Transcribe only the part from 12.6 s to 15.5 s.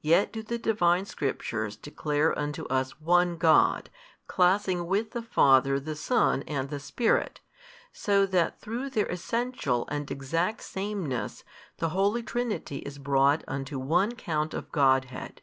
is brought unto one count of Godhead.